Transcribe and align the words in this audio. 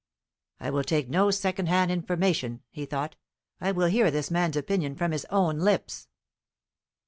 "I 0.59 0.71
will 0.71 0.83
take 0.83 1.09
no 1.09 1.29
secondhand 1.29 1.91
information," 1.91 2.63
he 2.71 2.87
thought; 2.87 3.17
"I 3.59 3.71
will 3.71 3.85
hear 3.85 4.09
this 4.09 4.31
man's 4.31 4.57
opinion 4.57 4.95
from 4.95 5.11
his 5.11 5.25
own 5.29 5.59
lips." 5.59 6.07